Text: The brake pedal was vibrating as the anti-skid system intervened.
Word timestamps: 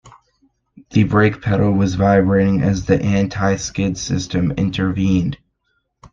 The 0.89 1.03
brake 1.03 1.43
pedal 1.43 1.73
was 1.73 1.93
vibrating 1.93 2.63
as 2.63 2.87
the 2.87 2.99
anti-skid 2.99 3.99
system 3.99 4.49
intervened. 4.53 5.37